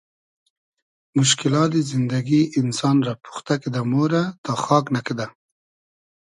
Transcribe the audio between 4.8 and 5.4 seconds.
نئکئدۂ